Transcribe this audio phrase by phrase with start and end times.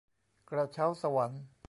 [0.49, 1.43] กระเช้าสวรรค์